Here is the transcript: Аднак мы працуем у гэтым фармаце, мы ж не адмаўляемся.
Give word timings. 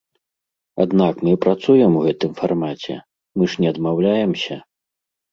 Аднак 0.83 1.19
мы 1.25 1.33
працуем 1.43 1.91
у 1.99 2.01
гэтым 2.05 2.31
фармаце, 2.39 2.95
мы 3.41 3.49
ж 3.55 3.65
не 3.65 3.69
адмаўляемся. 3.73 4.57